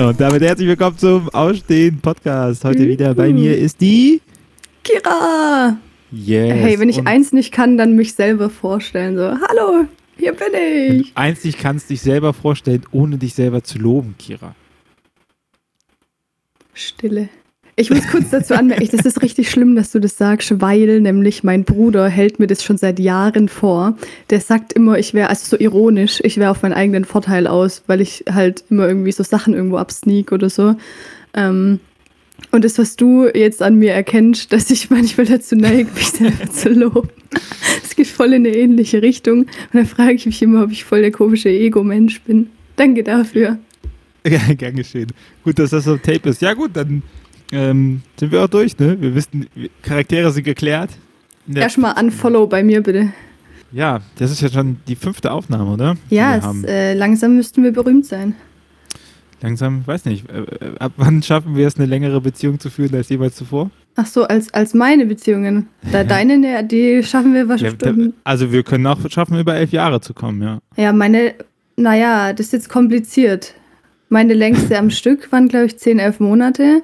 [0.00, 2.64] Und damit herzlich willkommen zum Ausstehen Podcast.
[2.64, 4.22] Heute wieder bei mir ist die
[4.82, 5.76] Kira.
[6.10, 6.54] Yes.
[6.54, 9.18] Hey, wenn ich eins nicht kann, dann mich selber vorstellen.
[9.18, 9.84] So, hallo,
[10.16, 11.12] hier bin wenn du ich.
[11.18, 14.54] eins nicht kannst, dich selber vorstellen, ohne dich selber zu loben, Kira.
[16.72, 17.28] Stille.
[17.76, 21.44] Ich muss kurz dazu anmerken, das ist richtig schlimm, dass du das sagst, weil nämlich
[21.44, 23.96] mein Bruder hält mir das schon seit Jahren vor.
[24.28, 27.82] Der sagt immer, ich wäre, also so ironisch, ich wäre auf meinen eigenen Vorteil aus,
[27.86, 30.74] weil ich halt immer irgendwie so Sachen irgendwo absneak oder so.
[31.34, 31.80] Ähm,
[32.52, 36.50] und das, was du jetzt an mir erkennst, dass ich manchmal dazu neige, mich selber
[36.50, 37.08] zu loben.
[37.84, 39.40] Es geht voll in eine ähnliche Richtung.
[39.40, 42.50] Und dann frage ich mich immer, ob ich voll der komische Ego-Mensch bin.
[42.76, 43.58] Danke dafür.
[44.26, 45.12] Ja, gern geschehen.
[45.44, 46.42] Gut, dass das ein Tape ist.
[46.42, 47.02] Ja, gut, dann
[47.52, 48.96] ähm, sind wir auch durch, ne?
[49.00, 49.46] Wir wissen,
[49.82, 50.90] Charaktere sind geklärt.
[51.52, 53.12] Erstmal Unfollow bei mir, bitte.
[53.72, 55.96] Ja, das ist ja schon die fünfte Aufnahme, oder?
[56.10, 58.34] Ja, es, äh, langsam müssten wir berühmt sein.
[59.42, 62.94] Langsam, weiß nicht, äh, äh, ab wann schaffen wir es, eine längere Beziehung zu führen
[62.94, 63.70] als jemals zuvor?
[63.96, 65.68] Ach so, als, als meine Beziehungen.
[65.92, 67.78] Da deine, ne, die schaffen wir Ja, wahrscheinlich.
[67.78, 70.58] da, also wir können auch schaffen, über elf Jahre zu kommen, ja.
[70.76, 71.34] Ja, meine,
[71.76, 73.54] naja, das ist jetzt kompliziert.
[74.08, 76.82] Meine längste am Stück waren, glaube ich, 10, 11 Monate.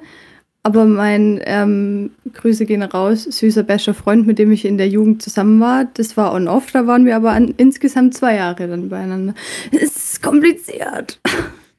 [0.67, 5.21] Aber mein, ähm, Grüße gehen raus, süßer bester Freund, mit dem ich in der Jugend
[5.21, 9.33] zusammen war, das war on-off, da waren wir aber an, insgesamt zwei Jahre dann beieinander.
[9.71, 11.21] Es ist kompliziert.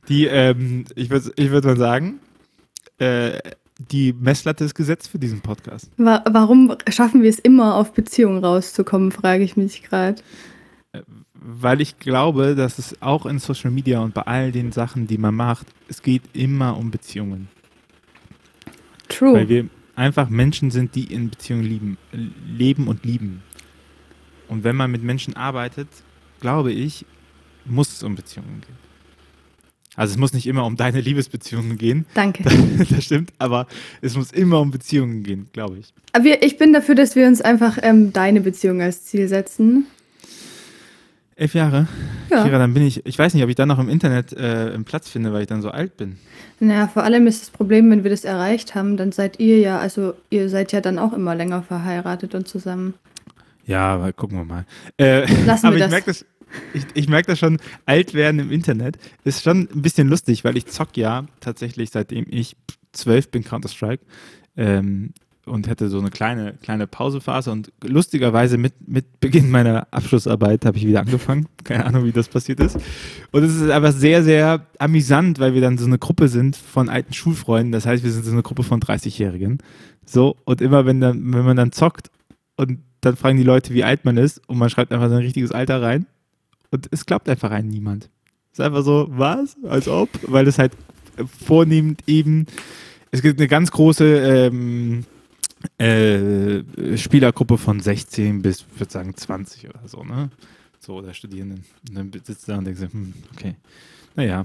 [0.08, 2.20] Die, ähm, ich würde ich würd mal sagen,
[2.96, 3.38] äh,
[3.90, 5.90] die Messlatte ist gesetzt für diesen Podcast.
[5.98, 10.22] Wa warum schaffen wir es immer, auf Beziehungen rauszukommen, frage ich mich gerade.
[11.34, 15.18] Weil ich glaube, dass es auch in Social Media und bei all den Sachen, die
[15.18, 17.48] man macht, es geht immer um Beziehungen.
[19.08, 19.34] True.
[19.34, 21.98] Weil wir einfach Menschen sind, die in Beziehungen lieben,
[22.46, 23.42] leben und lieben.
[24.48, 25.88] Und wenn man mit Menschen arbeitet,
[26.40, 27.04] glaube ich,
[27.64, 28.88] muss es um Beziehungen gehen.
[29.98, 32.44] Also es muss nicht immer um deine Liebesbeziehungen gehen, Danke.
[32.90, 33.66] das stimmt, aber
[34.00, 35.92] es muss immer um Beziehungen gehen, glaube ich.
[36.12, 39.86] Aber ich bin dafür, dass wir uns einfach ähm, deine Beziehung als Ziel setzen.
[41.38, 41.86] Elf Jahre?
[42.30, 42.42] Ja.
[42.42, 44.84] Kira, dann bin ich, ich weiß nicht, ob ich dann noch im Internet äh, einen
[44.84, 46.18] Platz finde, weil ich dann so alt bin.
[46.58, 49.78] Naja, vor allem ist das Problem, wenn wir das erreicht haben, dann seid ihr ja,
[49.78, 52.94] also ihr seid ja dann auch immer länger verheiratet und zusammen.
[53.66, 54.66] Ja, aber gucken wir mal.
[54.98, 55.90] Äh, Lassen aber wir ich das.
[55.92, 56.26] merke das,
[56.74, 60.56] ich, ich merk das schon, alt werden im Internet ist schon ein bisschen lustig, weil
[60.56, 62.56] ich zock ja tatsächlich, seitdem ich
[62.92, 64.04] zwölf bin, Counter-Strike.
[64.56, 65.12] Ähm,
[65.48, 70.76] und hätte so eine kleine, kleine Pausephase und lustigerweise mit, mit Beginn meiner Abschlussarbeit habe
[70.76, 71.46] ich wieder angefangen.
[71.64, 72.78] Keine Ahnung, wie das passiert ist.
[73.32, 76.88] Und es ist aber sehr, sehr amüsant, weil wir dann so eine Gruppe sind von
[76.88, 77.72] alten Schulfreunden.
[77.72, 79.58] Das heißt, wir sind so eine Gruppe von 30-Jährigen.
[80.04, 82.10] So, und immer wenn, dann, wenn man dann zockt
[82.56, 85.52] und dann fragen die Leute, wie alt man ist und man schreibt einfach sein richtiges
[85.52, 86.06] Alter rein
[86.70, 88.10] und es klappt einfach rein niemand.
[88.52, 89.56] Es ist einfach so, was?
[89.64, 90.08] Als ob?
[90.22, 90.72] Weil es halt
[91.26, 92.46] vornehmend eben,
[93.10, 95.04] es gibt eine ganz große ähm,
[95.78, 96.62] äh,
[96.96, 100.30] Spielergruppe von 16 bis, ich würde sagen, 20 oder so, ne?
[100.80, 101.64] So, oder Studierenden.
[101.88, 103.54] Und dann sitzt du da und denkst, hm, okay.
[104.14, 104.44] Naja,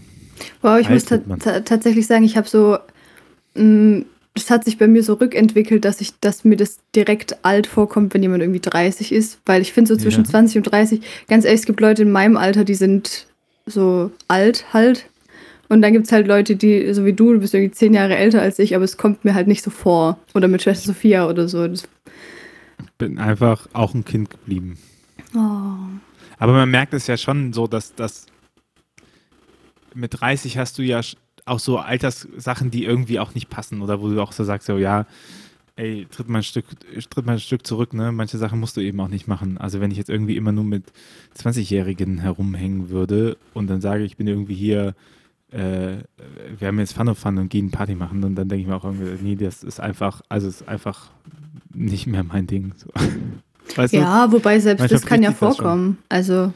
[0.62, 2.78] Wow, ich muss ta ta tatsächlich sagen, ich habe so,
[3.56, 4.04] mh,
[4.36, 8.14] das hat sich bei mir so rückentwickelt, dass ich, dass mir das direkt alt vorkommt,
[8.14, 10.30] wenn jemand irgendwie 30 ist, weil ich finde so zwischen Ja.
[10.30, 13.28] 20 und 30, ganz ehrlich, es gibt Leute in meinem Alter, die sind
[13.66, 15.06] so alt halt.
[15.74, 18.16] Und dann gibt es halt Leute, die, so wie du, du bist irgendwie zehn Jahre
[18.16, 20.20] älter als ich, aber es kommt mir halt nicht so vor.
[20.36, 21.68] Oder mit Schwester Sophia oder so.
[21.68, 21.90] Das,
[23.00, 24.78] bin einfach auch ein Kind geblieben.
[25.36, 25.40] oh.
[26.38, 28.28] Aber man merkt es ja schon so, dass das
[29.96, 31.02] mit 30 hast du ja
[31.46, 34.78] auch so Alterssachen, die irgendwie auch nicht passen oder wo du auch so sagst, so
[34.78, 35.08] ja,
[35.76, 36.66] ey, tritt mal ein Stück,
[37.10, 38.12] tritt mal ein Stück zurück, ne?
[38.12, 39.58] Manche Sachen musst du eben auch nicht machen.
[39.58, 40.92] Also wenn ich jetzt irgendwie immer nur mit
[41.36, 44.94] 20-Jährigen herumhängen würde und dann sage, ich bin irgendwie hier,
[45.54, 46.04] äh,
[46.58, 48.76] wir haben jetzt Fun of Fun und gehen Party machen und dann denke ich mir
[48.76, 51.12] auch irgendwie, nee, das ist einfach, also ist einfach
[51.74, 52.74] nicht mehr mein Ding.
[52.78, 52.88] So.
[53.76, 53.98] Weißt du?
[53.98, 55.98] Ja, wobei selbst Manchmal das kann ja vorkommen.
[56.10, 56.52] Also,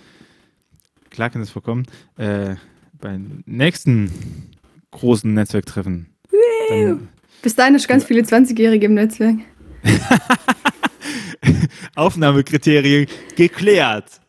[1.10, 1.86] Klar kann das vorkommen.
[2.18, 2.56] Äh,
[3.00, 4.12] beim nächsten
[4.92, 6.08] großen Netzwerktreffen.
[6.70, 7.08] Dann
[7.42, 9.38] bis dahin ist ganz viele 20-Jährige im Netzwerk.
[11.96, 14.20] Aufnahmekriterien geklärt.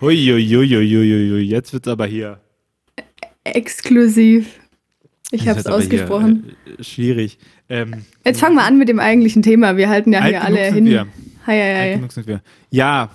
[0.00, 2.40] Huiuiuiuiui, jetzt wird aber hier.
[3.54, 4.58] Exklusiv.
[5.30, 6.56] Ich habe es aber ausgesprochen.
[6.64, 7.38] Hier, äh, schwierig.
[7.68, 9.76] Ähm, Jetzt fangen wir an mit dem eigentlichen Thema.
[9.76, 10.86] Wir halten ja hier alle hin.
[10.86, 11.06] Wir.
[11.46, 11.94] Hi.
[11.94, 12.42] genug sind wir.
[12.70, 13.10] Ja,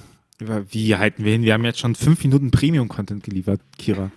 [0.70, 1.44] wie halten wir hin?
[1.44, 4.12] Wir haben jetzt schon fünf Minuten Premium-Content geliefert, Kira.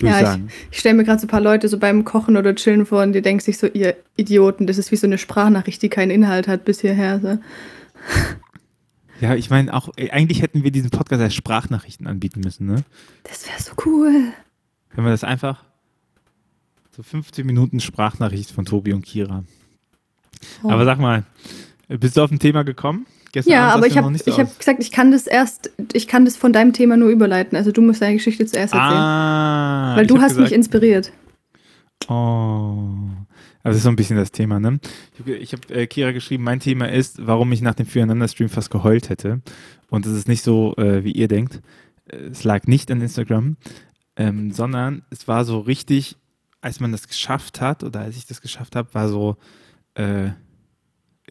[0.00, 0.40] Ja, ich.
[0.72, 3.12] Ich stelle mir gerade so ein paar Leute so beim Kochen oder Chillen vor und
[3.12, 6.48] die denken sich so, ihr Idioten, das ist wie so eine Sprachnachricht, die keinen Inhalt
[6.48, 7.20] hat bis hierher.
[7.20, 7.38] So.
[9.20, 12.84] Ja, ich meine auch, ey, eigentlich hätten wir diesen Podcast als Sprachnachrichten anbieten müssen, ne?
[13.22, 14.32] Das wäre so cool.
[14.94, 15.64] Wenn wir das einfach.
[16.90, 19.44] So 15 Minuten Sprachnachricht von Tobi und Kira.
[20.62, 20.70] Oh.
[20.70, 21.24] Aber sag mal,
[21.88, 23.06] bist du auf ein Thema gekommen?
[23.32, 26.36] Gestern ja, aber ich habe so hab gesagt, ich kann das erst, ich kann das
[26.36, 27.58] von deinem Thema nur überleiten.
[27.58, 28.92] Also du musst deine Geschichte zuerst erzählen.
[28.92, 31.12] Ah, weil du hast gesagt, mich inspiriert.
[32.08, 32.86] Oh.
[33.64, 34.78] Also das ist so ein bisschen das Thema, ne?
[35.26, 38.70] Ich habe hab, äh, Kira geschrieben, mein Thema ist, warum ich nach dem Füreinander-Stream fast
[38.70, 39.40] geheult hätte.
[39.90, 41.60] Und es ist nicht so, äh, wie ihr denkt.
[42.06, 43.56] Es lag nicht an Instagram,
[44.16, 46.16] ähm, sondern es war so richtig,
[46.60, 49.36] als man das geschafft hat oder als ich das geschafft habe, war so
[49.94, 50.30] äh,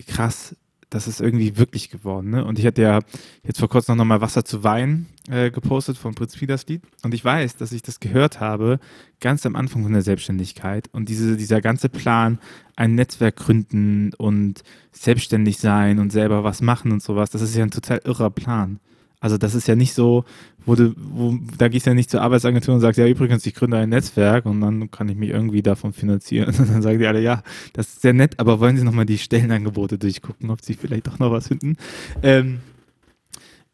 [0.07, 0.55] krass,
[0.93, 2.29] das ist irgendwie wirklich geworden.
[2.29, 2.45] Ne?
[2.45, 2.99] Und ich hatte ja
[3.43, 6.83] jetzt vor kurzem noch mal Wasser zu Wein äh, gepostet von Prinz Fieders Lied.
[7.03, 8.79] Und ich weiß, dass ich das gehört habe,
[9.19, 10.89] ganz am Anfang von der Selbstständigkeit.
[10.91, 12.39] Und diese, dieser ganze Plan,
[12.75, 17.63] ein Netzwerk gründen und selbstständig sein und selber was machen und sowas, das ist ja
[17.63, 18.79] ein total irrer Plan.
[19.23, 20.25] Also das ist ja nicht so,
[20.65, 23.55] wo du, wo, da gehst du ja nicht zur Arbeitsagentur und sagst, ja übrigens, ich
[23.55, 26.53] gründe ein Netzwerk und dann kann ich mich irgendwie davon finanzieren.
[26.59, 27.41] Und dann sagen die alle, ja,
[27.71, 31.19] das ist sehr nett, aber wollen Sie nochmal die Stellenangebote durchgucken, ob Sie vielleicht doch
[31.19, 31.77] noch was finden.
[32.21, 32.59] Ähm,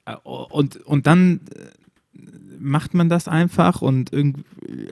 [0.06, 2.22] äh, und, und dann äh,
[2.60, 4.44] macht man das einfach und irgendwie,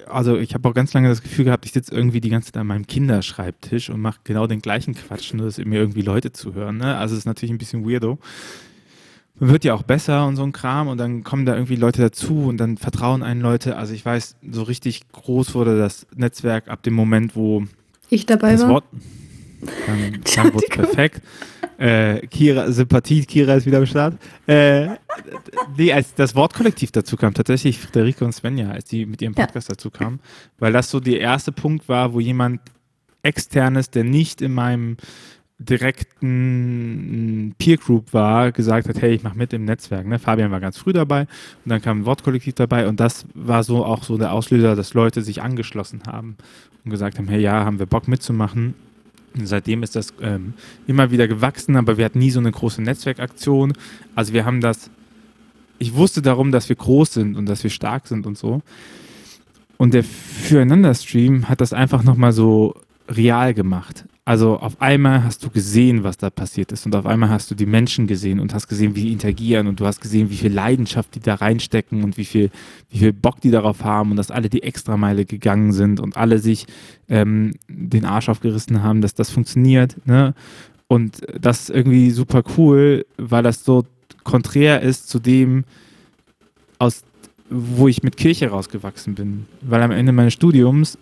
[0.09, 2.61] also ich habe auch ganz lange das Gefühl gehabt, ich sitze irgendwie die ganze Zeit
[2.61, 6.77] an meinem Kinderschreibtisch und mache genau den gleichen Quatsch, nur dass mir irgendwie Leute zuhören.
[6.77, 6.97] Ne?
[6.97, 8.17] Also es ist natürlich ein bisschen weirdo
[9.39, 12.01] man wird ja auch besser und so ein Kram und dann kommen da irgendwie Leute
[12.01, 13.77] dazu und dann vertrauen einen Leute.
[13.77, 17.63] Also ich weiß, so richtig groß wurde das Netzwerk ab dem Moment, wo
[18.09, 18.69] ich dabei das war.
[18.69, 18.85] Wort,
[19.85, 21.21] dann, dann wurde perfekt.
[21.77, 24.17] Äh, Kira, Sympathie, Kira ist wieder am Start.
[24.47, 24.95] Äh,
[25.77, 29.69] nee, als das Wortkollektiv dazu kam, tatsächlich Friederike und Svenja, als die mit ihrem Podcast
[29.69, 29.75] ja.
[29.75, 30.19] dazu kamen,
[30.57, 32.61] weil das so der erste Punkt war, wo jemand
[33.21, 34.97] externes, der nicht in meinem
[35.59, 40.05] direkten Peer Group war, gesagt hat, hey, ich mache mit im Netzwerk.
[40.05, 40.19] Ne?
[40.19, 43.83] Fabian war ganz früh dabei und dann kam ein Wortkollektiv dabei und das war so
[43.83, 46.37] auch so der Auslöser, dass Leute sich angeschlossen haben
[46.85, 48.75] und gesagt haben, hey, ja, haben wir Bock mitzumachen.
[49.35, 50.53] Und seitdem ist das ähm,
[50.85, 53.73] immer wieder gewachsen, aber wir hatten nie so eine große Netzwerkaktion.
[54.15, 54.89] Also wir haben das,
[55.79, 58.61] ich wusste darum, dass wir groß sind und dass wir stark sind und so.
[59.77, 62.75] Und der Füreinander-Stream hat das einfach nochmal so
[63.09, 64.05] real gemacht.
[64.27, 67.55] Also auf einmal hast du gesehen, was da passiert ist und auf einmal hast du
[67.55, 70.51] die Menschen gesehen und hast gesehen, wie die interagieren und du hast gesehen, wie viel
[70.51, 72.51] Leidenschaft die da reinstecken und wie viel,
[72.89, 76.39] wie viel Bock die darauf haben und dass alle die Extrameile gegangen sind und alle
[76.39, 76.65] sich
[77.07, 79.95] ähm, den Arsch aufgerissen haben, dass das funktioniert.
[80.05, 80.33] Ne?
[80.89, 83.85] Und das ist irgendwie super cool, weil das so
[84.25, 85.63] konträr ist zu dem,
[86.79, 87.05] aus
[87.49, 89.45] wo ich mit Kirche rausgewachsen bin.
[89.61, 90.97] Weil am Ende meines Studiums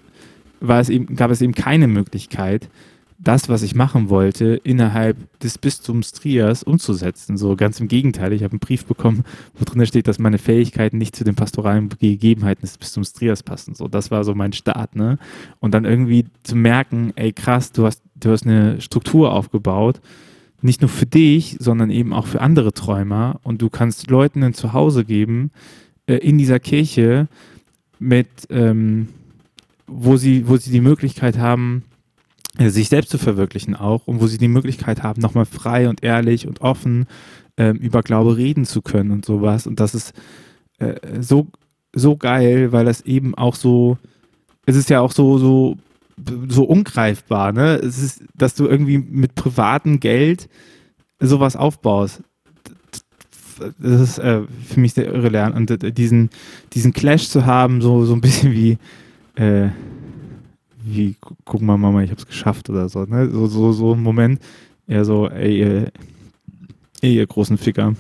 [0.60, 2.70] war es eben, gab es eben keine Möglichkeit,
[3.18, 7.38] das, was ich machen wollte, innerhalb des Bistums Triers umzusetzen.
[7.38, 8.34] So ganz im Gegenteil.
[8.34, 9.24] Ich habe einen Brief bekommen,
[9.58, 13.74] wo drin steht, dass meine Fähigkeiten nicht zu den pastoralen Gegebenheiten des Bistums Triers passen.
[13.74, 15.18] So, das war so mein Start, ne?
[15.60, 20.02] Und dann irgendwie zu merken, ey krass, du hast, du hast eine Struktur aufgebaut,
[20.62, 23.40] nicht nur für dich, sondern eben auch für andere Träumer.
[23.44, 25.52] Und du kannst Leuten ein Zuhause geben
[26.08, 27.28] äh, in dieser Kirche
[27.98, 29.08] mit, ähm,
[29.88, 31.84] wo sie, wo sie die Möglichkeit haben,
[32.60, 36.48] sich selbst zu verwirklichen auch und wo sie die Möglichkeit haben, nochmal frei und ehrlich
[36.48, 37.06] und offen
[37.58, 39.68] ähm, über Glaube reden zu können und sowas.
[39.68, 40.14] Und das ist
[40.80, 41.48] äh, so,
[41.94, 43.98] so geil, weil das eben auch so,
[44.66, 45.78] es ist ja auch so, so,
[46.48, 47.76] so ungreifbar, ne?
[47.76, 50.50] Es ist, dass du irgendwie mit privatem Geld
[51.20, 52.24] sowas aufbaust.
[53.80, 55.56] Das ist äh, für mich sehr irre lernen.
[55.56, 56.30] Und äh, diesen,
[56.74, 58.78] diesen Clash zu haben, so, so ein bisschen wie,
[59.36, 59.70] äh,
[60.86, 63.30] wie, guck mal, Mama, ich hab's geschafft oder so, ne?
[63.30, 64.40] So, so, so ein Moment,
[64.88, 65.92] eher so, ey, ihr,
[67.02, 67.96] ihr großen Ficker.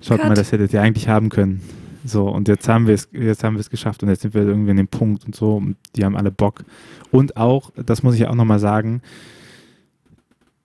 [0.00, 0.28] Schaut Cut.
[0.28, 1.62] mal, das hättet ihr eigentlich haben können.
[2.04, 4.42] So, und jetzt haben wir es, jetzt haben wir es geschafft und jetzt sind wir
[4.42, 6.64] irgendwie an dem Punkt und so, und die haben alle Bock.
[7.12, 9.02] Und auch, das muss ich ja auch nochmal sagen,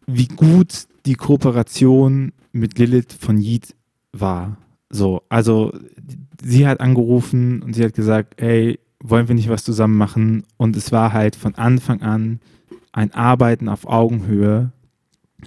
[0.07, 3.75] wie gut die Kooperation mit Lilith von Yeet
[4.11, 4.57] war.
[4.89, 5.71] So, also
[6.41, 10.43] sie hat angerufen und sie hat gesagt, ey, wollen wir nicht was zusammen machen?
[10.57, 12.39] Und es war halt von Anfang an
[12.91, 14.71] ein Arbeiten auf Augenhöhe.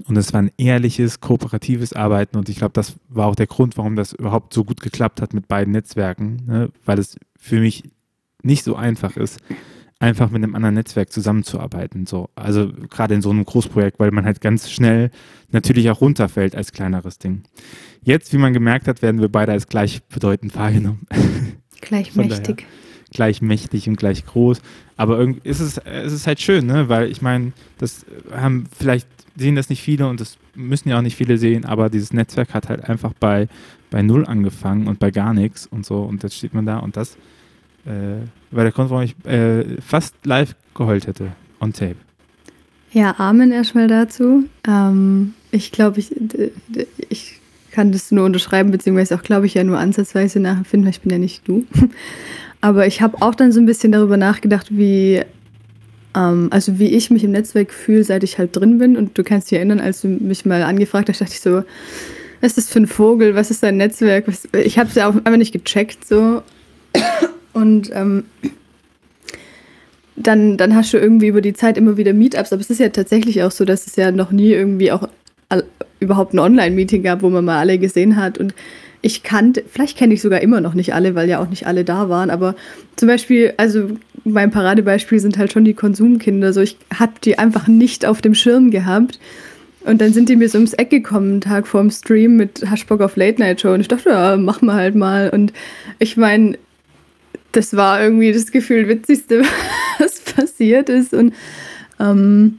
[0.07, 2.39] Und es war ein ehrliches, kooperatives Arbeiten.
[2.39, 5.35] Und ich glaube, das war auch der Grund, warum das überhaupt so gut geklappt hat
[5.35, 6.71] mit beiden Netzwerken, ne?
[6.85, 7.83] weil es für mich
[8.43, 9.41] nicht so einfach ist,
[9.99, 12.07] einfach mit einem anderen Netzwerk zusammenzuarbeiten.
[12.07, 12.31] So.
[12.37, 15.11] Also gerade in so einem Großprojekt, weil man halt ganz schnell
[15.51, 17.43] natürlich auch runterfällt als kleineres Ding.
[18.03, 21.07] Jetzt, wie man gemerkt hat, werden wir beide als gleichbedeutend wahrgenommen.
[21.81, 22.65] Gleichmächtig
[23.13, 24.61] gleich mächtig und gleich groß.
[24.97, 26.89] Aber irgendwie ist es, es ist halt schön, ne?
[26.89, 31.03] Weil ich meine, das haben vielleicht sehen das nicht viele und das müssen ja auch
[31.03, 33.49] nicht viele sehen, aber dieses Netzwerk hat halt einfach bei,
[33.91, 36.03] bei null angefangen und bei gar nichts und so.
[36.03, 37.17] Und jetzt steht man da und das
[37.87, 41.33] äh, war der Grund, warum ich äh, fast live geheult hätte.
[41.61, 41.97] On tape.
[42.93, 44.45] Ja, Amen erstmal dazu.
[44.67, 46.15] Ähm, ich glaube, ich,
[47.09, 47.41] ich
[47.71, 51.13] kann das nur unterschreiben, beziehungsweise auch, glaube ich, ja nur ansatzweise nachempfinden, weil ich bin
[51.13, 51.65] ja nicht du.
[52.61, 55.23] Aber ich habe auch dann so ein bisschen darüber nachgedacht, wie,
[56.15, 58.97] ähm, also wie ich mich im Netzwerk fühle, seit ich halt drin bin.
[58.97, 61.63] Und du kannst dich erinnern, als du mich mal angefragt hast, dachte ich so,
[62.41, 63.35] was ist das für ein Vogel?
[63.35, 64.27] Was ist dein Netzwerk?
[64.27, 66.43] Was, ich habe es ja auch einfach nicht gecheckt so.
[67.53, 68.25] Und ähm,
[70.17, 72.53] dann, dann hast du irgendwie über die Zeit immer wieder Meetups.
[72.53, 75.09] Aber es ist ja tatsächlich auch so, dass es ja noch nie irgendwie auch
[75.99, 78.39] überhaupt ein Online-Meeting gab, wo man mal alle gesehen hat.
[78.39, 78.55] Und
[79.03, 81.85] ich kannte, vielleicht kenne ich sogar immer noch nicht alle, weil ja auch nicht alle
[81.85, 82.55] da waren, aber
[82.97, 83.89] zum Beispiel, also
[84.25, 86.53] mein Paradebeispiel sind halt schon die Konsumkinder.
[86.53, 89.19] So, ich habe die einfach nicht auf dem Schirm gehabt.
[89.83, 93.01] Und dann sind die mir so ums Eck gekommen, einen Tag vorm Stream mit Haschbock
[93.01, 93.73] auf Late Night Show.
[93.73, 95.31] Und ich dachte, ja, machen wir halt mal.
[95.31, 95.55] Und
[95.99, 96.59] ich meine,
[97.53, 99.43] das war irgendwie das Gefühl witzigste,
[99.99, 101.15] was passiert ist.
[101.15, 101.35] Und
[101.99, 102.59] ähm,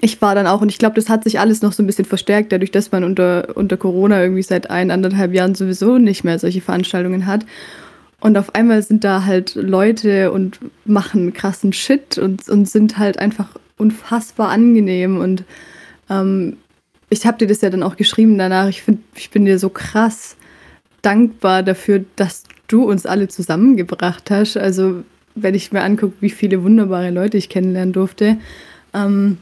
[0.00, 2.04] ich war dann auch, und ich glaube, das hat sich alles noch so ein bisschen
[2.04, 6.38] verstärkt, dadurch, dass man unter, unter Corona irgendwie seit ein, anderthalb Jahren sowieso nicht mehr
[6.38, 7.46] solche Veranstaltungen hat.
[8.20, 13.18] Und auf einmal sind da halt Leute und machen krassen Shit und, und sind halt
[13.18, 15.18] einfach unfassbar angenehm.
[15.18, 15.44] Und
[16.10, 16.56] ähm,
[17.08, 18.68] ich habe dir das ja dann auch geschrieben danach.
[18.68, 20.36] Ich finde, ich bin dir so krass
[21.02, 24.56] dankbar dafür, dass du uns alle zusammengebracht hast.
[24.56, 25.04] Also,
[25.36, 28.38] wenn ich mir angucke, wie viele wunderbare Leute ich kennenlernen durfte.
[28.92, 29.38] Ähm,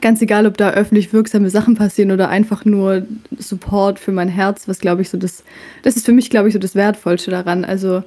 [0.00, 3.06] ganz egal, ob da öffentlich wirksame Sachen passieren oder einfach nur
[3.38, 5.44] Support für mein Herz, was glaube ich so das,
[5.82, 7.64] das ist für mich, glaube ich, so das Wertvollste daran.
[7.64, 8.02] Also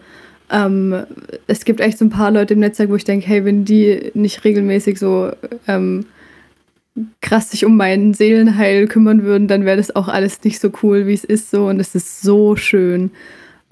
[0.50, 1.04] ähm,
[1.48, 4.12] es gibt echt so ein paar Leute im Netzwerk, wo ich denke, hey, wenn die
[4.14, 5.32] nicht regelmäßig so
[5.68, 6.06] ähm,
[7.22, 11.08] krass sich um mein Seelenheil kümmern würden, dann wäre das auch alles nicht so cool,
[11.08, 11.68] wie es ist so.
[11.68, 13.12] Und es ist so schön.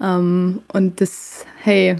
[0.00, 1.96] Ähm, und das, hey,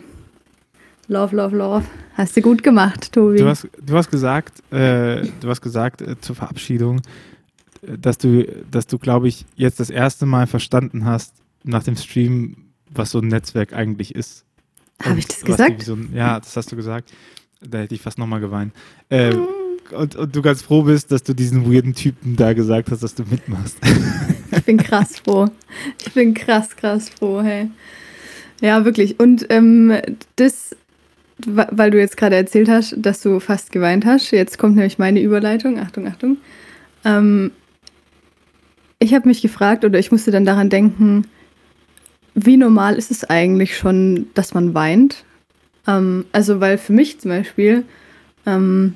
[1.08, 1.85] Love, love, love.
[2.16, 3.37] Hast du gut gemacht, Tobi.
[3.37, 7.02] Du hast, du hast gesagt, äh, du hast gesagt äh, zur Verabschiedung,
[7.82, 11.94] äh, dass du, dass du, glaube ich, jetzt das erste Mal verstanden hast nach dem
[11.96, 12.56] Stream,
[12.88, 14.46] was so ein Netzwerk eigentlich ist.
[15.02, 15.82] Habe ich das gesagt?
[15.82, 17.12] So, ja, das hast du gesagt.
[17.61, 18.73] Da hätte ich fast nochmal geweint.
[19.11, 19.46] Äh, mhm.
[19.94, 23.14] und, und du ganz froh bist, dass du diesen weirden Typen da gesagt hast, dass
[23.14, 23.76] du mitmachst.
[24.52, 25.50] Ich bin krass froh.
[26.00, 27.68] Ich bin krass, krass froh, hey.
[28.62, 29.20] Ja, wirklich.
[29.20, 29.92] Und ähm,
[30.37, 30.75] das
[31.45, 34.31] weil du jetzt gerade erzählt hast, dass du fast geweint hast.
[34.31, 35.78] Jetzt kommt nämlich meine Überleitung.
[35.78, 36.38] Achtung, Achtung.
[37.05, 37.52] Ähm,
[38.99, 41.26] ich habe mich gefragt oder ich musste dann daran denken,
[42.35, 45.25] wie normal ist es eigentlich schon, dass man weint?
[45.87, 47.85] Ähm, also, weil für mich zum Beispiel
[48.47, 48.95] ähm,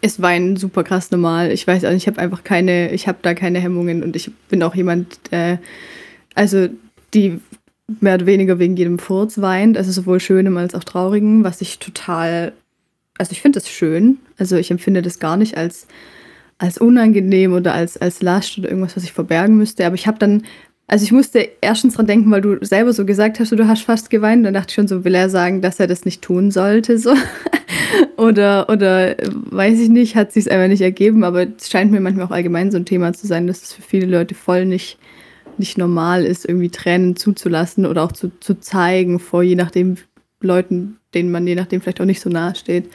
[0.00, 1.50] ist Weinen super krass normal.
[1.50, 4.62] Ich weiß, also ich habe einfach keine, ich habe da keine Hemmungen und ich bin
[4.62, 5.58] auch jemand, äh,
[6.34, 6.68] also
[7.14, 7.40] die
[8.00, 11.78] mehr oder weniger wegen jedem Furz weint, also sowohl schönem als auch traurigem, was ich
[11.78, 12.52] total,
[13.16, 15.86] also ich finde das schön, also ich empfinde das gar nicht als,
[16.58, 20.18] als unangenehm oder als, als Last oder irgendwas, was ich verbergen müsste, aber ich habe
[20.18, 20.42] dann,
[20.88, 24.10] also ich musste erstens dran denken, weil du selber so gesagt hast, du hast fast
[24.10, 26.98] geweint, dann dachte ich schon so, will er sagen, dass er das nicht tun sollte,
[26.98, 27.14] so.
[28.16, 29.16] oder, oder
[29.50, 32.30] weiß ich nicht, hat sich es einfach nicht ergeben, aber es scheint mir manchmal auch
[32.32, 34.98] allgemein so ein Thema zu sein, dass es für viele Leute voll nicht
[35.58, 39.96] nicht normal ist, irgendwie Tränen zuzulassen oder auch zu, zu zeigen vor je nachdem
[40.40, 42.90] Leuten, denen man je nachdem vielleicht auch nicht so nahe steht.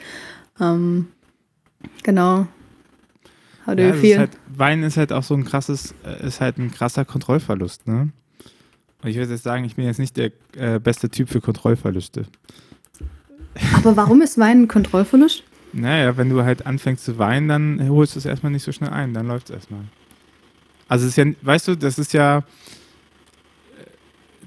[0.60, 1.08] Ähm,
[2.02, 2.46] genau.
[3.66, 3.94] How do ja?
[3.94, 7.86] Ist halt, Weinen ist halt auch so ein krasses, äh, ist halt ein krasser Kontrollverlust,
[7.86, 8.10] ne?
[9.02, 12.26] Und ich würde jetzt sagen, ich bin jetzt nicht der äh, beste Typ für Kontrollverluste.
[13.74, 15.44] Aber warum ist Weinen ein Kontrollverlust?
[15.74, 18.90] Naja, wenn du halt anfängst zu weinen, dann holst du es erstmal nicht so schnell
[18.90, 19.80] ein, dann läuft es erstmal.
[20.88, 22.44] Also ist ja, weißt du, das ist ja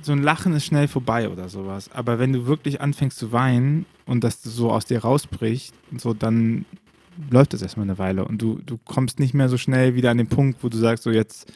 [0.06, 1.90] so ein Lachen ist schnell vorbei oder sowas.
[1.92, 6.66] Aber wenn du wirklich anfängst zu weinen und das so aus dir rausbricht, so dann
[7.32, 10.18] läuft das erstmal eine Weile und du, du kommst nicht mehr so schnell wieder an
[10.18, 11.52] den Punkt, wo du sagst, so jetzt,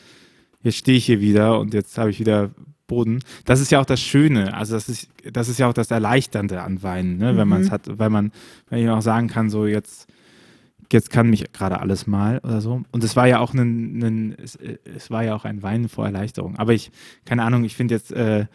[0.63, 2.49] jetzt stehe ich hier wieder und jetzt habe ich wieder
[2.87, 3.19] Boden.
[3.45, 6.61] Das ist ja auch das Schöne, also das ist, das ist ja auch das Erleichternde
[6.61, 7.37] an Weinen, ne?
[7.37, 7.49] wenn mhm.
[7.49, 8.31] man es hat, weil man,
[8.69, 10.07] wenn ich auch sagen kann, so jetzt
[10.91, 12.81] jetzt kann mich gerade alles mal oder so.
[12.91, 14.57] Und es war ja auch ein, ein es,
[14.95, 16.55] es, war ja auch ein Weinen vor Erleichterung.
[16.57, 16.91] Aber ich,
[17.25, 18.45] keine Ahnung, ich finde jetzt äh,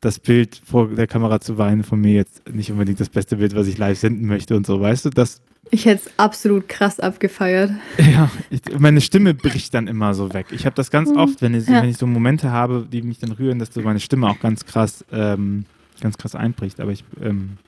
[0.00, 3.54] das Bild vor der Kamera zu weinen von mir jetzt nicht unbedingt das beste Bild,
[3.54, 5.10] was ich live senden möchte und so, weißt du?
[5.10, 7.70] Das, ich hätte es absolut krass abgefeiert.
[7.98, 10.46] Ja, ich, meine Stimme bricht dann immer so weg.
[10.50, 11.16] Ich habe das ganz mhm.
[11.16, 11.82] oft, wenn ich, ja.
[11.82, 14.66] wenn ich so Momente habe, die mich dann rühren, dass so meine Stimme auch ganz
[14.66, 15.64] krass, ähm,
[16.00, 16.80] ganz krass einbricht.
[16.80, 17.58] Aber ich, ähm,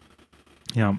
[0.75, 0.97] ja,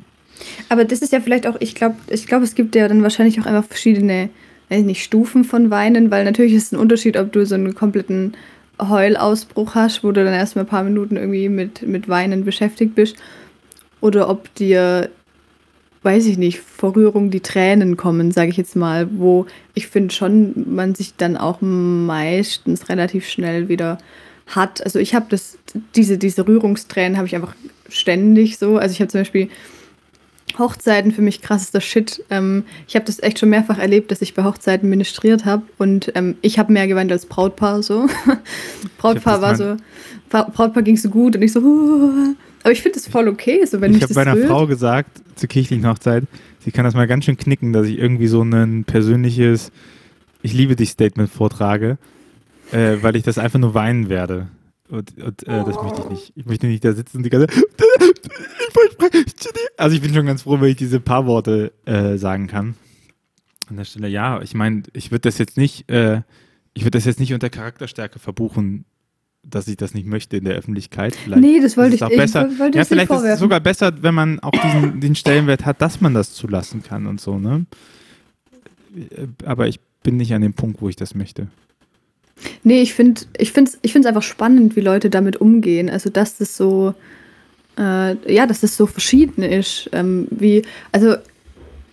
[0.69, 3.39] aber das ist ja vielleicht auch, ich glaube, ich glaube, es gibt ja dann wahrscheinlich
[3.39, 4.29] auch einfach verschiedene,
[4.69, 7.75] weiß nicht, Stufen von Weinen, weil natürlich ist es ein Unterschied, ob du so einen
[7.75, 8.33] kompletten
[8.81, 13.15] Heulausbruch hast, wo du dann erstmal ein paar Minuten irgendwie mit, mit Weinen beschäftigt bist.
[14.01, 15.09] oder ob dir,
[16.03, 20.13] weiß ich nicht, vor Rührung die Tränen kommen, sage ich jetzt mal, wo ich finde
[20.13, 23.97] schon, man sich dann auch meistens relativ schnell wieder
[24.47, 24.83] hat.
[24.83, 25.57] Also ich habe das,
[25.95, 27.55] diese, diese Rührungstränen habe ich einfach
[27.89, 28.77] ständig so.
[28.77, 29.49] Also ich habe zum Beispiel
[30.57, 32.23] Hochzeiten für mich krassester Shit.
[32.29, 36.11] Ähm, ich habe das echt schon mehrfach erlebt, dass ich bei Hochzeiten ministriert habe und
[36.15, 38.07] ähm, ich habe mehr geweint als Brautpaar so.
[38.97, 39.75] Brautpaar war so,
[40.29, 43.81] Brautpaar ging so gut und ich so, uh, aber ich finde das voll okay, so
[43.81, 44.47] wenn ich habe bei einer rührt.
[44.47, 46.23] Frau gesagt zur kirchlichen Hochzeit,
[46.63, 49.71] sie kann das mal ganz schön knicken, dass ich irgendwie so ein persönliches
[50.41, 51.97] Ich liebe dich Statement vortrage,
[52.71, 54.47] äh, weil ich das einfach nur weinen werde.
[54.89, 56.33] Und, und äh, das möchte ich nicht.
[56.35, 57.47] Ich möchte nicht da sitzen und die ganze
[59.77, 62.75] Also ich bin schon ganz froh, wenn ich diese paar Worte äh, sagen kann.
[63.69, 66.21] An der Stelle, ja, ich meine, ich würde das jetzt nicht, äh,
[66.73, 68.85] ich würde das jetzt nicht unter Charakterstärke verbuchen,
[69.43, 71.15] dass ich das nicht möchte in der Öffentlichkeit.
[71.15, 72.49] Vielleicht nee, das wollte ich auch besser.
[72.51, 75.81] Ich wollte ja, vielleicht ist es sogar besser, wenn man auch diesen den Stellenwert hat,
[75.81, 77.65] dass man das zulassen kann und so, ne?
[78.95, 81.47] Äh, aber ich bin nicht an dem Punkt, wo ich das möchte.
[82.63, 85.89] Nee, ich finde es ich find's, ich find's einfach spannend, wie Leute damit umgehen.
[85.89, 86.93] Also, dass das so,
[87.77, 89.89] äh, ja, dass das so verschieden ist.
[89.91, 91.15] Ähm, wie, also,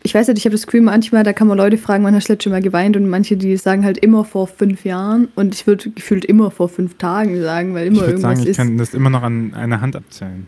[0.03, 2.29] ich weiß nicht, ich habe das Gefühl, manchmal, da kann man Leute fragen, wann hast
[2.29, 5.67] du letztes Mal geweint und manche, die sagen halt immer vor fünf Jahren und ich
[5.67, 8.51] würde gefühlt immer vor fünf Tagen sagen, weil immer ich irgendwas sagen, ich ist.
[8.53, 10.47] Ich kann das immer noch an einer Hand abzählen.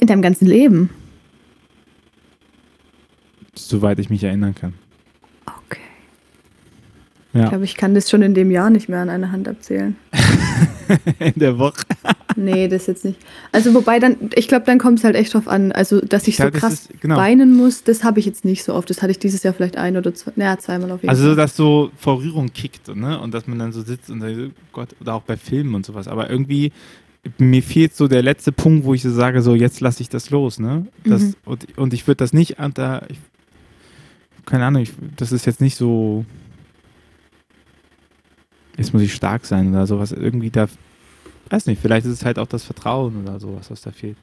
[0.00, 0.90] In deinem ganzen Leben?
[3.54, 4.74] Soweit ich mich erinnern kann.
[7.34, 7.44] Ja.
[7.44, 9.96] Ich glaube, ich kann das schon in dem Jahr nicht mehr an einer Hand abzählen.
[11.18, 11.84] in der Woche?
[12.36, 13.18] nee, das jetzt nicht.
[13.52, 15.72] Also wobei dann, ich glaube, dann kommt es halt echt drauf an.
[15.72, 17.16] Also, dass ich ja, so krass ist, genau.
[17.16, 18.88] weinen muss, das habe ich jetzt nicht so oft.
[18.90, 21.30] Das hatte ich dieses Jahr vielleicht ein oder zwei, naja, zweimal auf jeden also, Fall.
[21.30, 23.20] Also, dass so vor Rührung kickt, ne?
[23.20, 25.86] Und dass man dann so sitzt und sagt, oh Gott, oder auch bei Filmen und
[25.86, 26.08] sowas.
[26.08, 26.72] Aber irgendwie,
[27.38, 30.30] mir fehlt so der letzte Punkt, wo ich so sage, so jetzt lasse ich das
[30.30, 30.86] los, ne?
[31.04, 31.34] Das, mhm.
[31.44, 33.18] und, und ich würde das nicht an da, ich,
[34.46, 36.24] keine Ahnung, ich, das ist jetzt nicht so
[38.76, 40.12] jetzt muss ich stark sein oder sowas.
[40.12, 40.66] Irgendwie da,
[41.50, 44.16] weiß nicht, vielleicht ist es halt auch das Vertrauen oder sowas, was da fehlt.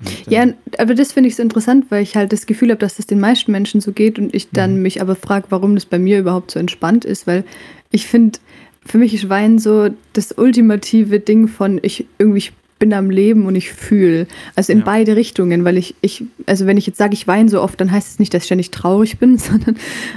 [0.00, 0.46] Und, ja,
[0.78, 3.20] aber das finde ich so interessant, weil ich halt das Gefühl habe, dass das den
[3.20, 4.82] meisten Menschen so geht und ich dann mhm.
[4.82, 7.44] mich aber frage, warum das bei mir überhaupt so entspannt ist, weil
[7.90, 8.38] ich finde,
[8.84, 13.46] für mich ist Wein so das ultimative Ding von ich irgendwie ich bin am Leben
[13.46, 14.26] und ich fühle.
[14.56, 14.84] Also in ja.
[14.84, 17.90] beide Richtungen, weil ich, ich, also wenn ich jetzt sage, ich weine so oft, dann
[17.90, 19.76] heißt es nicht, dass ich ständig traurig bin, sondern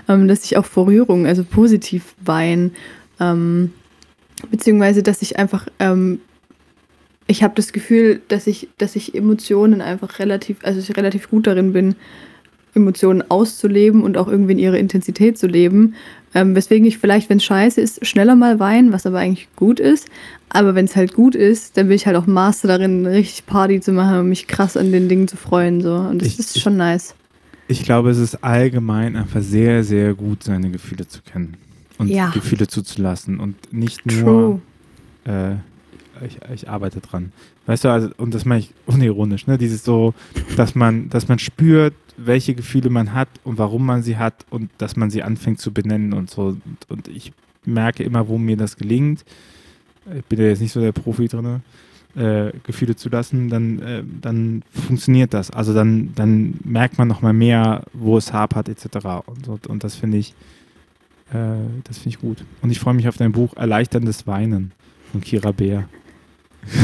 [0.09, 2.71] ähm, dass ich auch vor Rührung, also positiv weine.
[3.19, 3.71] Ähm,
[4.51, 6.19] beziehungsweise, dass ich einfach, ähm,
[7.27, 11.47] ich habe das Gefühl, dass ich, dass ich Emotionen einfach relativ, also ich relativ gut
[11.47, 11.95] darin bin,
[12.73, 15.95] Emotionen auszuleben und auch irgendwie in ihre Intensität zu leben.
[16.33, 19.79] Ähm, weswegen ich vielleicht, wenn es scheiße ist, schneller mal weine, was aber eigentlich gut
[19.79, 20.07] ist.
[20.49, 23.81] Aber wenn es halt gut ist, dann bin ich halt auch Master darin, richtig Party
[23.81, 25.81] zu machen und mich krass an den Dingen zu freuen.
[25.81, 25.95] So.
[25.95, 27.15] Und das ich, ist schon nice.
[27.67, 31.57] Ich glaube, es ist allgemein einfach sehr, sehr gut, seine Gefühle zu kennen
[31.97, 32.29] und ja.
[32.29, 34.61] Gefühle zuzulassen und nicht nur
[35.25, 35.55] äh,
[36.25, 37.31] ich, ich, arbeite dran.
[37.65, 39.57] Weißt du, also, und das meine ich unironisch, ne?
[39.57, 40.13] Dieses so,
[40.55, 44.71] dass man, dass man spürt, welche Gefühle man hat und warum man sie hat und
[44.77, 46.47] dass man sie anfängt zu benennen und so.
[46.47, 47.31] Und, und ich
[47.65, 49.23] merke immer, wo mir das gelingt.
[50.17, 51.61] Ich bin ja jetzt nicht so der Profi drin,
[52.15, 55.51] äh, Gefühle zu lassen, dann, äh, dann funktioniert das.
[55.51, 59.05] Also dann, dann merkt man nochmal mehr, wo es hapert, etc.
[59.25, 60.33] Und, so, und das finde ich,
[61.31, 62.37] das finde ich gut.
[62.61, 64.71] Und ich freue mich auf dein Buch Erleichterndes Weinen
[65.11, 65.89] von Kira Bär.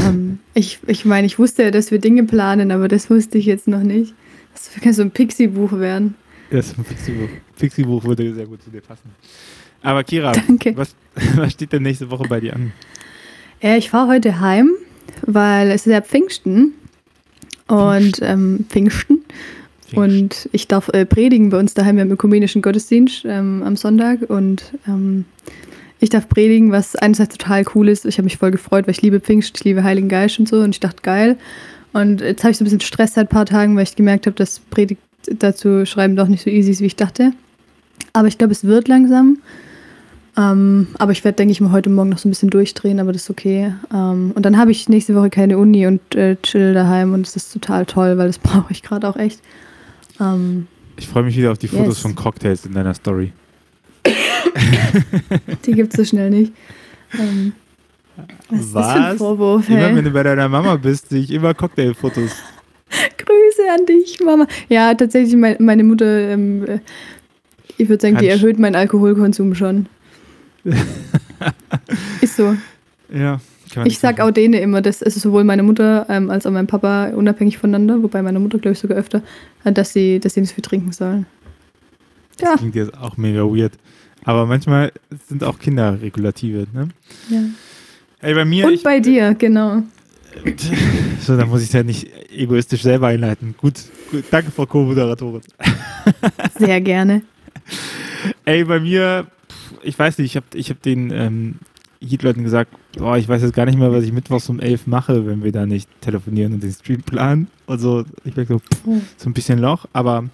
[0.00, 3.38] Um, ähm, ich ich meine, ich wusste ja, dass wir Dinge planen, aber das wusste
[3.38, 4.14] ich jetzt noch nicht.
[4.52, 6.14] Das kann so ein Pixie-Buch werden.
[6.50, 7.28] Ja, so ein Pixie-Buch.
[7.58, 9.10] Pixie-Buch würde sehr gut zu dir passen.
[9.82, 10.76] Aber Kira, Danke.
[10.76, 10.94] Was,
[11.36, 12.72] was steht denn nächste Woche bei dir an?
[13.60, 14.70] Ja, ich fahre heute heim,
[15.22, 16.72] weil es ist ja Pfingsten.
[17.66, 19.24] Und ähm, Pfingsten.
[19.96, 24.28] Und ich darf äh, predigen bei uns daheim im ökumenischen Gottesdienst ähm, am Sonntag.
[24.28, 25.24] Und ähm,
[26.00, 28.04] ich darf predigen, was einerseits total cool ist.
[28.04, 30.60] Ich habe mich voll gefreut, weil ich liebe Pfingst, ich liebe Heiligen Geist und so.
[30.60, 31.36] Und ich dachte, geil.
[31.92, 34.26] Und jetzt habe ich so ein bisschen Stress seit ein paar Tagen, weil ich gemerkt
[34.26, 37.32] habe, dass Predigt dazu schreiben doch nicht so easy ist, wie ich dachte.
[38.12, 39.38] Aber ich glaube, es wird langsam.
[40.36, 43.12] Ähm, aber ich werde, denke ich mal, heute Morgen noch so ein bisschen durchdrehen, aber
[43.12, 43.72] das ist okay.
[43.92, 47.36] Ähm, und dann habe ich nächste Woche keine Uni und äh, chill daheim und das
[47.36, 49.40] ist total toll, weil das brauche ich gerade auch echt.
[50.20, 51.98] Ähm, ich freue mich wieder auf die Fotos yes.
[52.00, 53.32] von Cocktails in deiner Story.
[55.66, 56.52] die gibt es so schnell nicht.
[57.18, 57.52] Ähm,
[58.48, 58.86] was, was?
[58.86, 59.68] Ist für ein Vorwurf?
[59.68, 59.96] Immer hey?
[59.96, 62.30] wenn du bei deiner Mama bist, sehe ich immer Cocktailfotos.
[63.18, 64.46] Grüße an dich, Mama.
[64.68, 66.78] Ja, tatsächlich, mein, meine Mutter, ähm, äh,
[67.76, 69.86] ich würde sagen, Kann die erhöht meinen Alkoholkonsum schon.
[72.20, 72.56] ist so.
[73.14, 73.40] Ja,
[73.84, 77.08] Ich sag auch denen immer, das ist sowohl meine Mutter ähm, als auch mein Papa
[77.10, 79.22] unabhängig voneinander, wobei meine Mutter, glaube ich, sogar öfter,
[79.64, 81.26] äh, dass sie, dass sie nicht so viel trinken sollen.
[82.38, 82.56] Das Ja.
[82.56, 83.72] klingt jetzt auch mega weird.
[84.24, 84.90] Aber manchmal
[85.28, 86.88] sind auch Kinder Regulative, ne?
[87.28, 87.40] Ja.
[88.20, 88.66] Ey, bei mir.
[88.66, 89.82] Und ich, bei dir, genau.
[91.20, 93.54] so, dann muss ich es ja nicht egoistisch selber einleiten.
[93.56, 93.74] Gut,
[94.10, 95.42] gut danke, Frau Co-Moderatorin.
[96.58, 97.22] Sehr gerne.
[98.44, 99.26] Ey, bei mir,
[99.82, 101.54] ich weiß nicht, ich habe ich hab den ähm,
[102.06, 105.26] Heat-Leuten gesagt, boah, ich weiß jetzt gar nicht mehr, was ich mittwochs um 11 mache,
[105.26, 107.48] wenn wir da nicht telefonieren und den Stream planen.
[107.66, 110.24] Also, ich merke so, pff, so ein bisschen Loch, aber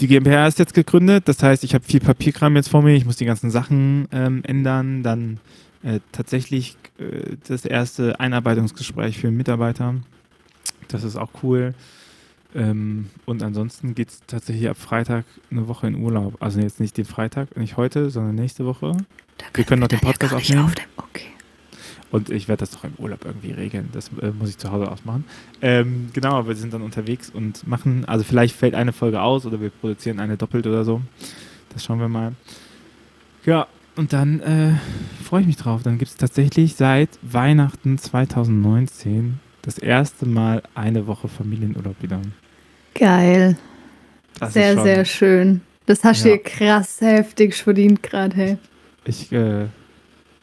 [0.00, 3.04] die GmbH ist jetzt gegründet, das heißt, ich habe viel Papierkram jetzt vor mir, ich
[3.04, 5.40] muss die ganzen Sachen ähm, ändern, dann
[5.82, 9.96] äh, tatsächlich äh, das erste Einarbeitungsgespräch für Mitarbeiter.
[10.88, 11.74] Das ist auch cool.
[12.54, 16.36] Ähm, und ansonsten geht es tatsächlich ab Freitag eine Woche in Urlaub.
[16.40, 18.96] Also jetzt nicht den Freitag, nicht heute, sondern nächste Woche.
[19.54, 20.72] Wir können noch den Podcast aufnehmen.
[20.96, 21.26] Okay.
[22.10, 23.90] Und ich werde das doch im Urlaub irgendwie regeln.
[23.92, 25.24] Das äh, muss ich zu Hause ausmachen.
[25.60, 29.44] Ähm, genau, aber wir sind dann unterwegs und machen, also vielleicht fällt eine Folge aus
[29.44, 31.02] oder wir produzieren eine doppelt oder so.
[31.74, 32.32] Das schauen wir mal.
[33.44, 34.72] Ja, und dann äh,
[35.22, 35.82] freue ich mich drauf.
[35.82, 42.22] Dann gibt es tatsächlich seit Weihnachten 2019 das erste Mal eine Woche Familienurlaub wieder.
[42.94, 43.56] Geil.
[44.40, 45.60] Das sehr, schon- sehr schön.
[45.84, 46.38] Das hast du Ja.
[46.38, 48.58] krass heftig verdient gerade, hey.
[49.04, 49.64] Ich, äh,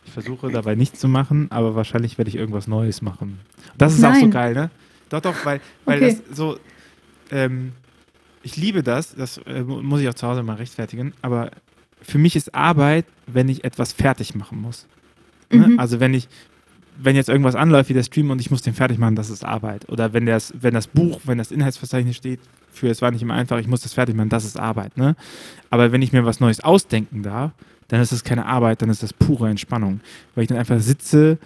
[0.06, 3.40] ich versuche dabei nichts zu machen, aber wahrscheinlich werde ich irgendwas Neues machen.
[3.78, 4.32] Das ist auch so Nein.
[4.32, 4.70] geil, ne?
[5.10, 6.18] Doch, doch, weil, weil Okay.
[6.28, 6.60] das so,
[7.32, 7.72] ähm,
[8.44, 11.50] ich liebe das, das äh, mu- muss ich auch zu Hause mal rechtfertigen, aber
[12.02, 14.86] für mich ist Arbeit, wenn ich etwas fertig machen muss.
[15.52, 15.68] Ne?
[15.70, 15.80] Mhm.
[15.80, 16.28] Also wenn ich,
[16.98, 19.44] wenn jetzt irgendwas anläuft wie der Stream und ich muss den fertig machen, das ist
[19.44, 19.90] Arbeit.
[19.90, 22.40] Oder wenn das, wenn das Buch, wenn das Inhaltsverzeichnis steht,
[22.72, 24.98] für es war nicht immer einfach, ich muss das fertig machen, das ist Arbeit.
[24.98, 25.16] Ne?
[25.70, 27.52] Aber wenn ich mir was Neues ausdenken darf,
[27.88, 30.00] dann ist das keine Arbeit, dann ist das pure Entspannung.
[30.34, 31.38] Weil ich dann einfach sitze,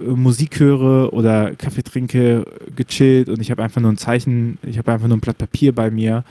[0.00, 4.78] äh, Musik höre oder Kaffee trinke, gechillt und ich habe einfach nur ein Zeichen, ich
[4.78, 6.24] habe einfach nur ein Blatt Papier bei mir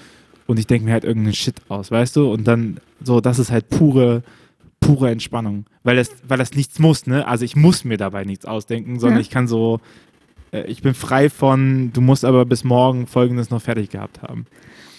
[0.48, 2.32] und ich denke mir halt irgendeinen Shit aus, weißt du?
[2.32, 4.24] Und dann so, das ist halt pure,
[4.86, 5.66] pure Entspannung.
[5.84, 7.28] Weil das, weil das nichts muss, ne?
[7.28, 9.22] Also ich muss mir dabei nichts ausdenken, sondern Ja.
[9.22, 9.80] ich kann so,
[10.52, 14.46] äh, ich bin frei von, du musst aber bis morgen folgendes noch fertig gehabt haben.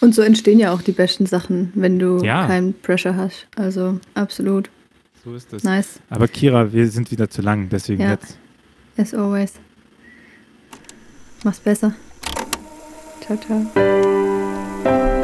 [0.01, 2.47] Und so entstehen ja auch die besten Sachen, wenn du Ja.
[2.47, 3.47] keinen Pressure hast.
[3.57, 4.69] Also absolut.
[5.25, 5.63] So ist das.
[5.65, 6.01] Nice.
[6.11, 8.11] Aber Kira, wir sind wieder zu lang, deswegen Ja.
[8.11, 8.39] jetzt.
[8.99, 9.55] As always.
[11.45, 11.95] Mach's besser.
[13.23, 15.24] Ciao, ciao.